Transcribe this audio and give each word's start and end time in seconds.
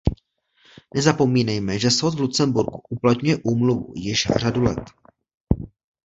Nezapomínejme, 0.95 1.79
že 1.79 1.91
soud 1.91 2.13
v 2.15 2.19
Lucemburku 2.19 2.81
uplatňuje 2.89 3.37
úmluvu 3.43 3.93
již 3.95 4.27
řadu 4.37 4.63
let. 4.63 4.81